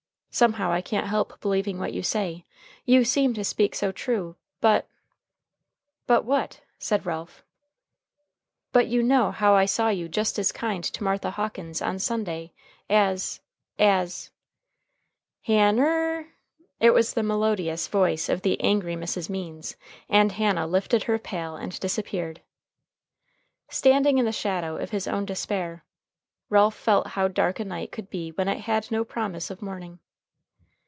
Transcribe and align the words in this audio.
Somehow 0.33 0.71
I 0.71 0.79
can't 0.79 1.07
help 1.07 1.41
believing 1.41 1.77
what 1.77 1.91
you 1.91 2.01
say. 2.03 2.45
You 2.85 3.03
seem 3.03 3.33
to 3.33 3.43
speak 3.43 3.75
so 3.75 3.91
true. 3.91 4.37
But" 4.61 4.87
"But 6.07 6.23
what?" 6.23 6.61
said 6.79 7.05
Ralph. 7.05 7.43
"But 8.71 8.87
you 8.87 9.03
know 9.03 9.31
how 9.31 9.55
I 9.55 9.65
saw 9.65 9.89
you 9.89 10.07
just 10.07 10.39
as 10.39 10.53
kind 10.53 10.85
to 10.85 11.03
Martha 11.03 11.31
Hawkins 11.31 11.81
on 11.81 11.99
Sunday 11.99 12.53
as 12.89 13.41
as" 13.77 14.31
"Han 15.47 15.75
ner!" 15.75 16.29
It 16.79 16.91
was 16.91 17.13
the 17.13 17.23
melodious 17.23 17.89
voice 17.89 18.29
of 18.29 18.41
the 18.41 18.57
angry 18.61 18.95
Mrs. 18.95 19.29
Means, 19.29 19.75
and 20.07 20.31
Hannah 20.31 20.65
lifted 20.65 21.03
her 21.03 21.19
pail 21.19 21.57
and 21.57 21.77
disappeared. 21.81 22.41
Standing 23.67 24.17
in 24.17 24.23
the 24.23 24.31
shadow 24.31 24.77
of 24.77 24.91
his 24.91 25.09
own 25.09 25.25
despair, 25.25 25.83
Ralph 26.47 26.75
felt 26.77 27.07
how 27.07 27.27
dark 27.27 27.59
a 27.59 27.65
night 27.65 27.91
could 27.91 28.09
be 28.09 28.31
when 28.31 28.47
it 28.47 28.61
had 28.61 28.89
no 28.89 29.03
promise 29.03 29.51
of 29.51 29.61
morning. 29.61 29.99